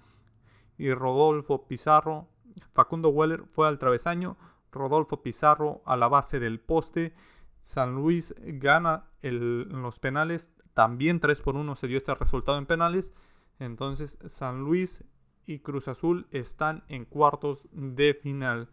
Y 0.76 0.94
Rodolfo 0.94 1.66
Pizarro. 1.66 2.28
Facundo 2.74 3.08
Weller 3.08 3.42
fue 3.50 3.66
al 3.66 3.80
travesaño. 3.80 4.36
Rodolfo 4.70 5.24
Pizarro 5.24 5.82
a 5.86 5.96
la 5.96 6.06
base 6.06 6.38
del 6.38 6.60
poste. 6.60 7.16
San 7.62 7.96
Luis 7.96 8.32
gana 8.38 9.08
en 9.22 9.82
los 9.82 9.98
penales. 9.98 10.52
También 10.72 11.18
3 11.18 11.40
por 11.40 11.56
1 11.56 11.74
se 11.74 11.88
dio 11.88 11.98
este 11.98 12.14
resultado 12.14 12.58
en 12.58 12.66
penales. 12.66 13.12
Entonces 13.58 14.20
San 14.26 14.60
Luis 14.60 15.02
y 15.46 15.58
Cruz 15.58 15.88
Azul 15.88 16.28
están 16.30 16.84
en 16.86 17.06
cuartos 17.06 17.64
de 17.72 18.14
final. 18.14 18.68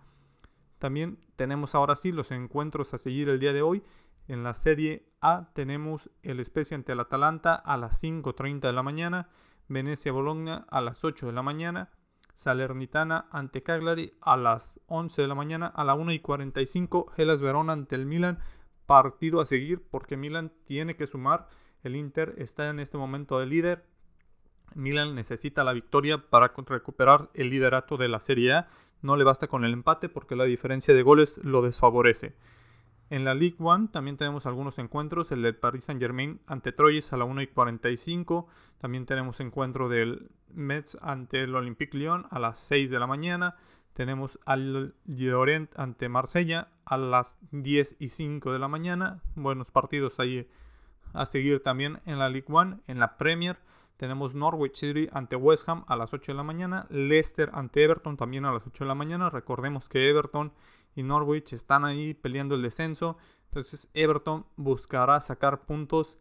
También 0.79 1.19
tenemos 1.35 1.75
ahora 1.75 1.95
sí 1.95 2.11
los 2.11 2.31
encuentros 2.31 2.93
a 2.93 2.97
seguir 2.97 3.29
el 3.29 3.39
día 3.39 3.53
de 3.53 3.61
hoy. 3.61 3.83
En 4.27 4.43
la 4.43 4.53
Serie 4.53 5.07
A 5.21 5.49
tenemos 5.53 6.09
el 6.23 6.43
Spezia 6.43 6.75
ante 6.75 6.93
el 6.93 6.99
Atalanta 6.99 7.55
a 7.55 7.77
las 7.77 8.03
5.30 8.03 8.61
de 8.61 8.73
la 8.73 8.83
mañana, 8.83 9.29
Venecia 9.67 10.11
Bologna 10.11 10.65
a 10.69 10.81
las 10.81 11.03
8 11.03 11.27
de 11.27 11.31
la 11.31 11.43
mañana, 11.43 11.91
Salernitana 12.33 13.27
ante 13.31 13.63
Cagliari 13.63 14.13
a 14.21 14.35
las 14.35 14.79
11 14.87 15.21
de 15.21 15.27
la 15.27 15.35
mañana, 15.35 15.67
a 15.67 15.83
la 15.83 15.93
1 15.93 16.11
y 16.11 16.19
45 16.19 17.07
Gelas 17.15 17.39
Verona 17.39 17.73
ante 17.73 17.95
el 17.95 18.05
Milan, 18.05 18.39
partido 18.85 19.41
a 19.41 19.45
seguir 19.45 19.83
porque 19.89 20.17
Milan 20.17 20.51
tiene 20.65 20.95
que 20.95 21.07
sumar, 21.07 21.47
el 21.83 21.95
Inter 21.95 22.35
está 22.37 22.69
en 22.69 22.79
este 22.79 22.97
momento 22.97 23.39
de 23.39 23.45
líder, 23.45 23.85
Milan 24.73 25.15
necesita 25.15 25.63
la 25.63 25.73
victoria 25.73 26.29
para 26.29 26.51
recuperar 26.55 27.29
el 27.33 27.49
liderato 27.49 27.97
de 27.97 28.09
la 28.09 28.19
Serie 28.19 28.53
A, 28.53 28.67
no 29.05 29.15
le 29.15 29.23
basta 29.23 29.47
con 29.47 29.63
el 29.63 29.73
empate 29.73 30.09
porque 30.09 30.35
la 30.35 30.43
diferencia 30.45 30.93
de 30.93 31.03
goles 31.03 31.39
lo 31.43 31.61
desfavorece. 31.61 32.35
En 33.11 33.23
la 33.23 33.35
League 33.35 33.57
One 33.59 33.89
también 33.91 34.17
tenemos 34.17 34.47
algunos 34.47 34.79
encuentros, 34.79 35.31
el 35.31 35.43
del 35.43 35.55
Paris 35.55 35.83
Saint 35.85 36.01
Germain 36.01 36.41
ante 36.47 36.71
Troyes 36.71 37.13
a 37.13 37.17
la 37.17 37.25
1 37.25 37.43
y 37.43 37.47
45, 37.47 38.47
también 38.79 39.05
tenemos 39.05 39.39
encuentro 39.39 39.89
del 39.89 40.31
Metz 40.51 40.97
ante 41.01 41.43
el 41.43 41.55
Olympique 41.55 41.95
Lyon 41.95 42.25
a 42.31 42.39
las 42.39 42.59
6 42.61 42.89
de 42.89 42.99
la 42.99 43.05
mañana, 43.05 43.57
tenemos 43.93 44.39
al 44.45 44.95
Llorent 45.05 45.71
ante 45.77 46.09
Marsella 46.09 46.69
a 46.83 46.97
las 46.97 47.37
10 47.51 47.97
y 47.99 48.09
5 48.09 48.51
de 48.51 48.59
la 48.59 48.67
mañana, 48.67 49.21
buenos 49.35 49.69
partidos 49.69 50.19
ahí 50.19 50.49
a 51.13 51.27
seguir 51.27 51.61
también 51.61 52.01
en 52.07 52.17
la 52.17 52.29
League 52.29 52.47
One, 52.49 52.79
en 52.87 52.99
la 52.99 53.17
Premier 53.17 53.57
tenemos 53.97 54.35
Norwich 54.35 54.75
City 54.75 55.09
ante 55.11 55.35
West 55.35 55.69
Ham 55.69 55.85
a 55.87 55.95
las 55.95 56.13
8 56.13 56.31
de 56.31 56.37
la 56.37 56.43
mañana, 56.43 56.87
Leicester 56.89 57.49
ante 57.53 57.83
Everton 57.83 58.17
también 58.17 58.45
a 58.45 58.51
las 58.51 58.65
8 58.67 58.83
de 58.83 58.87
la 58.87 58.95
mañana, 58.95 59.29
recordemos 59.29 59.87
que 59.87 60.09
Everton 60.09 60.51
y 60.95 61.03
Norwich 61.03 61.53
están 61.53 61.85
ahí 61.85 62.13
peleando 62.13 62.55
el 62.55 62.61
descenso. 62.61 63.17
Entonces 63.45 63.89
Everton 63.93 64.45
buscará 64.55 65.19
sacar 65.21 65.65
puntos 65.65 66.17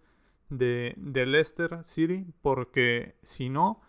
de, 0.50 0.94
Leicester 0.96 1.82
City 1.84 2.26
porque 2.42 3.16
si 3.22 3.48
no, 3.48 3.80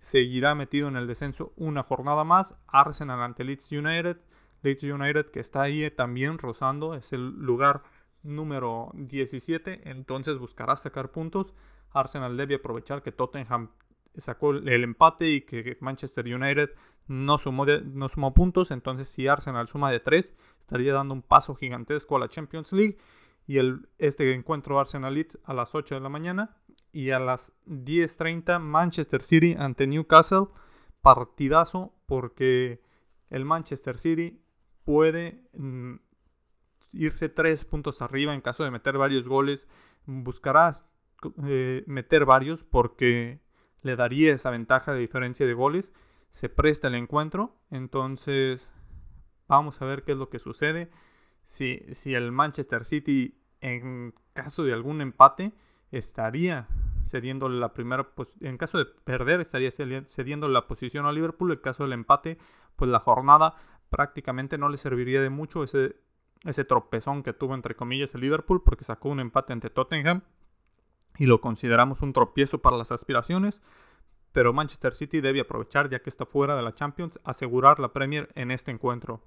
seguirá 0.00 0.54
metido 0.54 0.88
en 0.88 0.96
el 0.96 1.06
descenso 1.06 1.52
una 1.56 1.82
jornada 1.82 2.24
más. 2.24 2.56
Arsenal 2.66 3.22
ante 3.22 3.44
Leeds 3.44 3.72
United. 3.72 4.18
Leeds 4.62 4.82
United 4.82 5.26
que 5.30 5.40
está 5.40 5.62
ahí 5.62 5.90
también 5.90 6.38
rozando, 6.38 6.94
es 6.94 7.12
el 7.12 7.30
lugar 7.30 7.82
número 8.24 8.90
17, 8.94 9.88
entonces 9.88 10.38
buscará 10.38 10.76
sacar 10.76 11.12
puntos. 11.12 11.54
Arsenal 11.92 12.36
debe 12.36 12.56
aprovechar 12.56 13.02
que 13.02 13.12
Tottenham 13.12 13.70
sacó 14.16 14.50
el 14.50 14.84
empate 14.84 15.28
y 15.28 15.40
que 15.42 15.76
Manchester 15.80 16.26
United 16.26 16.70
no 17.06 17.38
sumó, 17.38 17.66
no 17.66 18.08
sumó 18.08 18.34
puntos, 18.34 18.70
entonces 18.70 19.08
si 19.08 19.28
Arsenal 19.28 19.68
suma 19.68 19.90
de 19.90 20.00
3, 20.00 20.34
estaría 20.58 20.92
dando 20.92 21.14
un 21.14 21.22
paso 21.22 21.54
gigantesco 21.54 22.16
a 22.16 22.20
la 22.20 22.28
Champions 22.28 22.72
League. 22.72 22.98
Y 23.46 23.58
el, 23.58 23.88
este 23.98 24.32
encuentro 24.32 24.80
Arsenal 24.80 25.26
a 25.44 25.52
las 25.52 25.74
8 25.74 25.96
de 25.96 26.00
la 26.00 26.08
mañana 26.08 26.56
y 26.92 27.10
a 27.10 27.18
las 27.18 27.52
10.30 27.66 28.58
Manchester 28.58 29.20
City 29.20 29.54
ante 29.58 29.86
Newcastle. 29.86 30.46
Partidazo 31.02 31.92
porque 32.06 32.80
el 33.28 33.44
Manchester 33.44 33.98
City 33.98 34.40
puede 34.84 35.42
mm, 35.52 35.96
irse 36.94 37.28
3 37.28 37.64
puntos 37.64 38.02
arriba 38.02 38.34
en 38.34 38.40
caso 38.40 38.64
de 38.64 38.70
meter 38.70 38.98
varios 38.98 39.28
goles. 39.28 39.66
Buscará 40.06 40.76
eh, 41.44 41.84
meter 41.86 42.24
varios 42.24 42.64
porque 42.64 43.40
le 43.82 43.96
daría 43.96 44.32
esa 44.32 44.50
ventaja 44.50 44.92
de 44.92 45.00
diferencia 45.00 45.46
de 45.46 45.54
goles 45.54 45.92
se 46.34 46.48
presta 46.48 46.88
el 46.88 46.96
encuentro. 46.96 47.54
Entonces, 47.70 48.72
vamos 49.46 49.80
a 49.80 49.84
ver 49.84 50.02
qué 50.02 50.12
es 50.12 50.18
lo 50.18 50.30
que 50.30 50.40
sucede. 50.40 50.90
Si, 51.46 51.80
si 51.92 52.14
el 52.14 52.32
Manchester 52.32 52.84
City, 52.84 53.38
en 53.60 54.14
caso 54.32 54.64
de 54.64 54.72
algún 54.72 55.00
empate, 55.00 55.52
estaría 55.92 56.66
cediendo 57.06 57.48
la 57.48 57.72
primera 57.72 58.08
en 58.40 58.56
caso 58.56 58.78
de 58.78 58.86
perder 58.86 59.40
estaría 59.40 59.70
cediendo 59.70 60.48
la 60.48 60.66
posición 60.66 61.04
a 61.04 61.12
Liverpool 61.12 61.52
en 61.52 61.58
caso 61.58 61.82
del 61.82 61.92
empate 61.92 62.38
pues 62.76 62.90
la 62.90 62.98
jornada 62.98 63.56
prácticamente 63.90 64.56
no 64.56 64.70
le 64.70 64.78
serviría 64.78 65.20
de 65.20 65.28
mucho 65.28 65.64
ese, 65.64 65.96
ese 66.44 66.64
tropezón 66.64 67.22
que 67.22 67.32
tuvo 67.32 67.54
entre 67.54 67.74
comillas 67.74 68.14
el 68.14 68.20
Liverpool 68.20 68.62
porque 68.62 68.84
sacó 68.84 69.08
un 69.08 69.20
empate 69.20 69.52
ante 69.52 69.70
Tottenham 69.70 70.22
y 71.16 71.26
lo 71.26 71.40
consideramos 71.40 72.02
un 72.02 72.12
tropiezo 72.12 72.60
para 72.60 72.76
las 72.76 72.92
aspiraciones 72.92 73.62
pero 74.34 74.52
Manchester 74.52 74.94
City 74.94 75.20
debe 75.20 75.40
aprovechar, 75.42 75.88
ya 75.88 76.00
que 76.00 76.10
está 76.10 76.26
fuera 76.26 76.56
de 76.56 76.62
la 76.62 76.74
Champions, 76.74 77.20
asegurar 77.22 77.78
la 77.78 77.92
Premier 77.92 78.30
en 78.34 78.50
este 78.50 78.72
encuentro. 78.72 79.22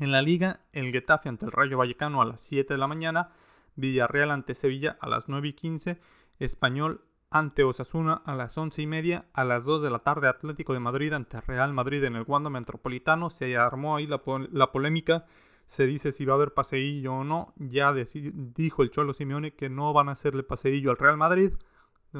En 0.00 0.12
la 0.12 0.20
liga, 0.20 0.60
el 0.72 0.92
Getafe 0.92 1.30
ante 1.30 1.46
el 1.46 1.50
Rayo 1.50 1.78
Vallecano 1.78 2.20
a 2.20 2.26
las 2.26 2.42
7 2.42 2.74
de 2.74 2.78
la 2.78 2.86
mañana, 2.86 3.30
Villarreal 3.74 4.30
ante 4.30 4.54
Sevilla 4.54 4.98
a 5.00 5.08
las 5.08 5.30
9 5.30 5.48
y 5.48 5.52
15, 5.54 5.98
Español 6.40 7.06
ante 7.30 7.64
Osasuna 7.64 8.20
a 8.26 8.34
las 8.34 8.58
11 8.58 8.82
y 8.82 8.86
media, 8.86 9.24
a 9.32 9.44
las 9.44 9.64
2 9.64 9.80
de 9.80 9.88
la 9.88 10.00
tarde 10.00 10.28
Atlético 10.28 10.74
de 10.74 10.80
Madrid 10.80 11.14
ante 11.14 11.40
Real 11.40 11.72
Madrid 11.72 12.04
en 12.04 12.14
el 12.14 12.24
Wanda 12.28 12.50
Metropolitano, 12.50 13.30
se 13.30 13.56
armó 13.56 13.96
ahí 13.96 14.06
la, 14.06 14.20
la 14.50 14.72
polémica, 14.72 15.24
se 15.72 15.86
dice 15.86 16.12
si 16.12 16.26
va 16.26 16.34
a 16.34 16.36
haber 16.36 16.52
paseillo 16.52 17.14
o 17.14 17.24
no, 17.24 17.54
ya 17.56 17.94
dijo 17.94 18.82
el 18.82 18.90
Cholo 18.90 19.14
Simeone 19.14 19.54
que 19.54 19.70
no 19.70 19.94
van 19.94 20.10
a 20.10 20.12
hacerle 20.12 20.42
paseillo 20.42 20.90
al 20.90 20.98
Real 20.98 21.16
Madrid, 21.16 21.54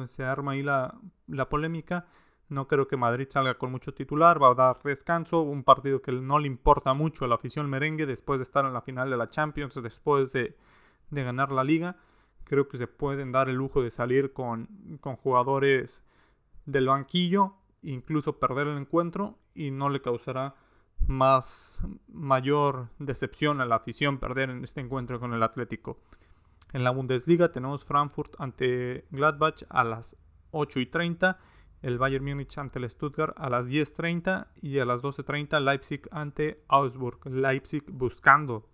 se 0.07 0.23
arma 0.23 0.53
ahí 0.53 0.63
la, 0.63 0.99
polémica. 1.51 2.07
No 2.49 2.67
creo 2.67 2.87
que 2.87 2.97
Madrid 2.97 3.27
salga 3.29 3.59
con 3.59 3.69
mucho 3.69 3.93
titular, 3.93 4.41
va 4.41 4.49
a 4.49 4.55
dar 4.55 4.81
descanso, 4.83 5.41
un 5.41 5.63
partido 5.63 6.01
que 6.01 6.11
no 6.11 6.39
le 6.39 6.47
importa 6.47 6.95
mucho 6.95 7.25
a 7.25 7.27
la 7.27 7.35
afición 7.35 7.69
merengue 7.69 8.07
después 8.07 8.39
de 8.39 8.43
estar 8.43 8.65
en 8.65 8.73
la 8.73 8.81
final 8.81 9.11
de 9.11 9.17
la 9.17 9.29
Champions, 9.29 9.79
después 9.83 10.33
de, 10.33 10.57
ganar 11.11 11.51
la 11.51 11.63
liga. 11.63 11.97
Creo 12.45 12.67
que 12.67 12.79
se 12.79 12.87
pueden 12.87 13.31
dar 13.31 13.49
el 13.49 13.55
lujo 13.55 13.83
de 13.83 13.91
salir 13.91 14.33
con, 14.33 14.97
con 14.99 15.15
jugadores 15.15 16.03
del 16.65 16.87
banquillo, 16.87 17.53
incluso 17.83 18.39
perder 18.39 18.65
el 18.65 18.79
encuentro 18.79 19.37
y 19.53 19.69
no 19.69 19.89
le 19.89 20.01
causará 20.01 20.55
más 21.07 21.81
mayor 22.07 22.89
decepción 22.99 23.61
a 23.61 23.65
la 23.65 23.75
afición 23.75 24.19
perder 24.19 24.49
en 24.49 24.63
este 24.63 24.81
encuentro 24.81 25.19
con 25.19 25.33
el 25.33 25.43
Atlético. 25.43 25.99
En 26.71 26.83
la 26.83 26.91
Bundesliga 26.91 27.51
tenemos 27.51 27.85
Frankfurt 27.85 28.33
ante 28.39 29.05
Gladbach 29.11 29.63
a 29.69 29.83
las 29.83 30.17
8 30.51 30.79
y 30.79 30.85
30, 30.87 31.39
el 31.81 31.97
Bayern 31.97 32.23
Múnich 32.23 32.57
ante 32.57 32.79
el 32.79 32.89
Stuttgart 32.89 33.33
a 33.37 33.49
las 33.49 33.67
10.30 33.67 34.47
y 34.61 34.79
a 34.79 34.85
las 34.85 35.01
12.30 35.01 35.59
Leipzig 35.59 36.01
ante 36.11 36.63
Augsburg. 36.67 37.19
Leipzig 37.27 37.83
buscando 37.91 38.69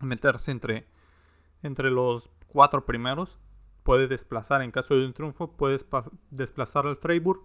meterse 0.00 0.52
entre, 0.52 0.86
entre 1.62 1.90
los 1.90 2.30
cuatro 2.46 2.86
primeros. 2.86 3.38
Puede 3.82 4.06
desplazar 4.06 4.62
en 4.62 4.70
caso 4.70 4.94
de 4.94 5.04
un 5.04 5.12
triunfo, 5.12 5.56
puede 5.56 5.80
desplazar 6.30 6.86
al 6.86 6.96
Freiburg 6.96 7.40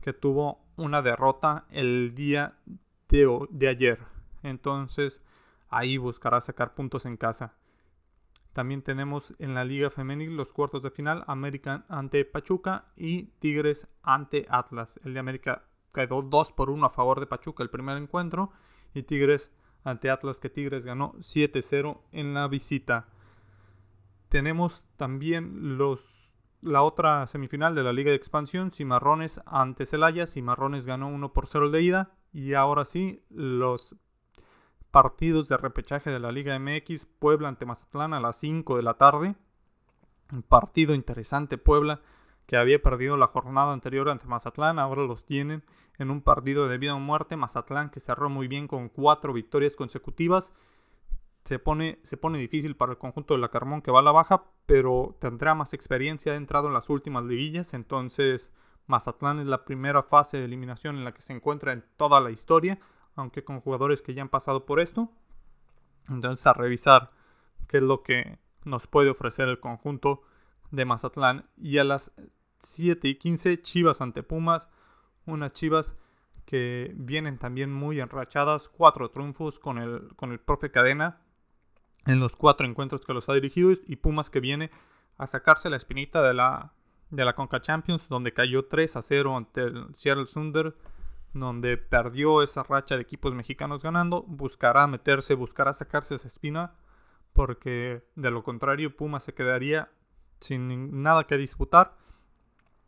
que 0.00 0.12
tuvo 0.12 0.60
una 0.76 1.02
derrota 1.02 1.66
el 1.70 2.14
día 2.14 2.56
de, 3.10 3.46
de 3.50 3.68
ayer. 3.68 3.98
Entonces 4.42 5.22
ahí 5.68 5.98
buscará 5.98 6.40
sacar 6.40 6.74
puntos 6.74 7.06
en 7.06 7.16
casa. 7.16 7.54
También 8.52 8.82
tenemos 8.82 9.34
en 9.38 9.54
la 9.54 9.64
Liga 9.64 9.90
Femenil 9.90 10.36
los 10.36 10.52
cuartos 10.52 10.82
de 10.82 10.90
final, 10.90 11.24
América 11.28 11.84
ante 11.88 12.24
Pachuca 12.24 12.84
y 12.96 13.24
Tigres 13.38 13.86
ante 14.02 14.46
Atlas. 14.48 14.98
El 15.04 15.14
de 15.14 15.20
América 15.20 15.64
quedó 15.94 16.22
2 16.22 16.52
por 16.52 16.70
1 16.70 16.86
a 16.86 16.90
favor 16.90 17.20
de 17.20 17.26
Pachuca 17.26 17.62
el 17.62 17.70
primer 17.70 17.96
encuentro 17.96 18.50
y 18.92 19.04
Tigres 19.04 19.54
ante 19.84 20.10
Atlas 20.10 20.40
que 20.40 20.50
Tigres 20.50 20.84
ganó 20.84 21.12
7-0 21.18 22.00
en 22.10 22.34
la 22.34 22.48
visita. 22.48 23.08
Tenemos 24.28 24.84
también 24.96 25.78
los, 25.78 26.04
la 26.60 26.82
otra 26.82 27.26
semifinal 27.28 27.74
de 27.76 27.84
la 27.84 27.92
Liga 27.92 28.10
de 28.10 28.16
Expansión, 28.16 28.72
Cimarrones 28.72 29.40
ante 29.46 29.86
Celaya. 29.86 30.26
Cimarrones 30.26 30.86
ganó 30.86 31.08
1 31.08 31.32
por 31.32 31.46
0 31.46 31.70
de 31.70 31.82
ida 31.82 32.10
y 32.32 32.54
ahora 32.54 32.84
sí 32.84 33.22
los 33.30 33.96
partidos 34.90 35.48
de 35.48 35.56
repechaje 35.56 36.10
de 36.10 36.18
la 36.18 36.32
Liga 36.32 36.58
MX, 36.58 37.06
Puebla 37.06 37.48
ante 37.48 37.66
Mazatlán 37.66 38.14
a 38.14 38.20
las 38.20 38.36
5 38.36 38.76
de 38.76 38.82
la 38.82 38.94
tarde. 38.94 39.34
Un 40.32 40.42
partido 40.42 40.94
interesante, 40.94 41.58
Puebla, 41.58 42.00
que 42.46 42.56
había 42.56 42.82
perdido 42.82 43.16
la 43.16 43.28
jornada 43.28 43.72
anterior 43.72 44.08
ante 44.08 44.26
Mazatlán, 44.26 44.78
ahora 44.78 45.02
los 45.02 45.24
tienen 45.24 45.64
en 45.98 46.10
un 46.10 46.22
partido 46.22 46.68
de 46.68 46.78
vida 46.78 46.94
o 46.94 46.98
muerte. 46.98 47.36
Mazatlán 47.36 47.90
que 47.90 48.00
cerró 48.00 48.30
muy 48.30 48.48
bien 48.48 48.66
con 48.66 48.88
cuatro 48.88 49.32
victorias 49.32 49.74
consecutivas. 49.74 50.52
Se 51.44 51.58
pone, 51.58 51.98
se 52.02 52.16
pone 52.16 52.38
difícil 52.38 52.76
para 52.76 52.92
el 52.92 52.98
conjunto 52.98 53.34
de 53.34 53.40
la 53.40 53.48
Carmón 53.48 53.82
que 53.82 53.90
va 53.90 54.00
a 54.00 54.02
la 54.02 54.12
baja, 54.12 54.44
pero 54.66 55.16
tendrá 55.20 55.54
más 55.54 55.72
experiencia, 55.72 56.32
ha 56.32 56.36
entrado 56.36 56.68
en 56.68 56.74
las 56.74 56.88
últimas 56.90 57.24
liguillas, 57.24 57.74
entonces 57.74 58.52
Mazatlán 58.90 59.38
es 59.40 59.46
la 59.46 59.64
primera 59.64 60.02
fase 60.02 60.36
de 60.36 60.44
eliminación 60.44 60.96
en 60.96 61.04
la 61.04 61.12
que 61.12 61.22
se 61.22 61.32
encuentra 61.32 61.72
en 61.72 61.84
toda 61.96 62.20
la 62.20 62.30
historia 62.30 62.78
aunque 63.16 63.44
con 63.44 63.60
jugadores 63.60 64.02
que 64.02 64.14
ya 64.14 64.22
han 64.22 64.28
pasado 64.28 64.66
por 64.66 64.80
esto. 64.80 65.10
Entonces 66.08 66.46
a 66.46 66.52
revisar 66.52 67.10
qué 67.68 67.78
es 67.78 67.82
lo 67.82 68.02
que 68.02 68.38
nos 68.64 68.86
puede 68.86 69.10
ofrecer 69.10 69.48
el 69.48 69.60
conjunto 69.60 70.22
de 70.70 70.84
Mazatlán. 70.84 71.48
Y 71.56 71.78
a 71.78 71.84
las 71.84 72.12
7 72.58 73.08
y 73.08 73.16
15 73.16 73.62
Chivas 73.62 74.00
ante 74.00 74.22
Pumas. 74.22 74.68
Unas 75.26 75.52
Chivas 75.52 75.96
que 76.46 76.92
vienen 76.96 77.38
también 77.38 77.72
muy 77.72 78.00
enrachadas, 78.00 78.68
cuatro 78.68 79.10
triunfos 79.10 79.58
con 79.58 79.78
el, 79.78 80.14
con 80.16 80.32
el 80.32 80.40
profe 80.40 80.70
Cadena 80.70 81.20
en 82.06 82.18
los 82.18 82.34
cuatro 82.34 82.66
encuentros 82.66 83.04
que 83.04 83.12
los 83.12 83.28
ha 83.28 83.34
dirigido 83.34 83.70
y 83.70 83.96
Pumas 83.96 84.30
que 84.30 84.40
viene 84.40 84.70
a 85.16 85.26
sacarse 85.26 85.70
la 85.70 85.76
espinita 85.76 86.22
de 86.22 86.34
la, 86.34 86.72
de 87.10 87.24
la 87.24 87.34
Conca 87.34 87.60
Champions, 87.60 88.08
donde 88.08 88.32
cayó 88.32 88.66
3 88.66 88.96
a 88.96 89.02
0 89.02 89.36
ante 89.36 89.62
el 89.62 89.94
Seattle 89.94 90.26
Sunder, 90.26 90.74
donde 91.32 91.76
perdió 91.76 92.42
esa 92.42 92.62
racha 92.62 92.96
de 92.96 93.02
equipos 93.02 93.34
mexicanos 93.34 93.82
ganando, 93.82 94.22
buscará 94.22 94.86
meterse, 94.86 95.34
buscará 95.34 95.72
sacarse 95.72 96.14
esa 96.14 96.28
espina, 96.28 96.74
porque 97.32 98.04
de 98.16 98.30
lo 98.30 98.42
contrario 98.42 98.96
Pumas 98.96 99.24
se 99.24 99.34
quedaría 99.34 99.90
sin 100.40 101.02
nada 101.02 101.24
que 101.24 101.36
disputar. 101.36 101.96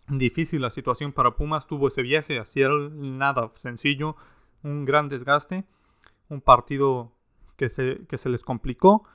Difícil 0.08 0.62
la 0.62 0.70
situación 0.70 1.12
para 1.12 1.36
Pumas, 1.36 1.66
tuvo 1.66 1.88
ese 1.88 2.02
viaje 2.02 2.38
a 2.38 2.46
Seattle, 2.46 2.90
nada 2.92 3.50
sencillo, 3.54 4.16
un 4.62 4.84
gran 4.84 5.08
desgaste, 5.08 5.64
un 6.28 6.40
partido 6.40 7.12
que 7.56 7.68
se, 7.68 8.06
que 8.08 8.18
se 8.18 8.28
les 8.28 8.42
complicó. 8.42 9.06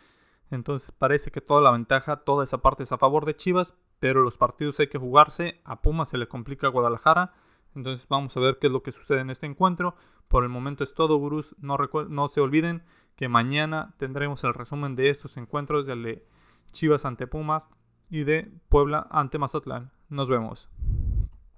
Entonces 0.49 0.91
parece 0.91 1.31
que 1.31 1.41
toda 1.41 1.61
la 1.61 1.71
ventaja, 1.71 2.17
toda 2.17 2.45
esa 2.45 2.59
parte 2.59 2.83
es 2.83 2.91
a 2.93 2.97
favor 2.97 3.25
de 3.25 3.35
Chivas, 3.35 3.73
pero 3.99 4.21
los 4.21 4.37
partidos 4.37 4.79
hay 4.79 4.87
que 4.87 4.97
jugarse. 4.97 5.61
A 5.63 5.81
Pumas 5.81 6.09
se 6.09 6.17
le 6.17 6.27
complica 6.27 6.67
a 6.67 6.71
Guadalajara. 6.71 7.33
Entonces 7.75 8.07
vamos 8.07 8.35
a 8.35 8.39
ver 8.39 8.57
qué 8.59 8.67
es 8.67 8.73
lo 8.73 8.83
que 8.83 8.91
sucede 8.91 9.21
en 9.21 9.29
este 9.29 9.45
encuentro. 9.45 9.95
Por 10.27 10.43
el 10.43 10.49
momento 10.49 10.83
es 10.83 10.93
todo, 10.93 11.17
gurús. 11.17 11.55
No, 11.59 11.77
no 12.09 12.27
se 12.29 12.41
olviden 12.41 12.83
que 13.15 13.29
mañana 13.29 13.95
tendremos 13.97 14.43
el 14.43 14.53
resumen 14.53 14.95
de 14.95 15.09
estos 15.09 15.37
encuentros, 15.37 15.85
del 15.85 16.03
de 16.03 16.25
Chivas 16.71 17.05
ante 17.05 17.27
Pumas 17.27 17.67
y 18.09 18.23
de 18.23 18.51
Puebla 18.69 19.07
ante 19.09 19.37
Mazatlán. 19.37 19.91
Nos 20.09 20.29
vemos. 20.29 20.69